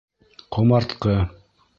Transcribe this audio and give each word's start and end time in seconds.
Ҡомартҡы! 0.55 1.17